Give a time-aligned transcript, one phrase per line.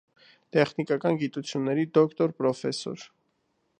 [0.55, 3.05] Տեխնիկական գիտությունների դոկտոր, պրոֆեսոր։